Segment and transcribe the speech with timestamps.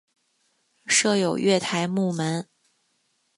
[0.87, 2.49] 设有月台幕门。